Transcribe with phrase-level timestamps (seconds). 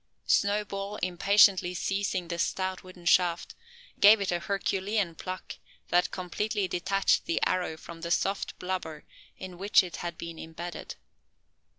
[0.25, 3.53] Snowball, impatiently seizing the stout wooden shaft,
[3.99, 5.57] gave it a herculean pluck,
[5.89, 9.05] that completely detached the arrow from the soft blubber
[9.37, 10.95] in which it had been imbedded.